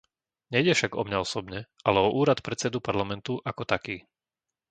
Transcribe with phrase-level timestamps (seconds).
[0.53, 3.97] Nejde však o mňa osobne, ale o úrad predsedu Parlamentu ako taký.